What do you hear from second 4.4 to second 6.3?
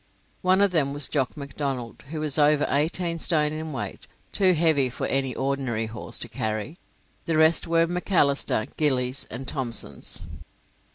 heavy for any ordinary horse to